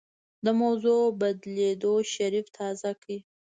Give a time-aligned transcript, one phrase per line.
[0.45, 3.09] د موضوع بدلېدو شريف تازه کړ.